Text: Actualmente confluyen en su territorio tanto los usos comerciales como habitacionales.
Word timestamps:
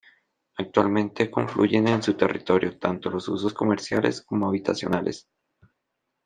Actualmente 0.57 1.29
confluyen 1.29 1.87
en 1.87 2.01
su 2.01 2.15
territorio 2.15 2.79
tanto 2.79 3.11
los 3.11 3.27
usos 3.29 3.53
comerciales 3.53 4.23
como 4.23 4.47
habitacionales. 4.47 5.29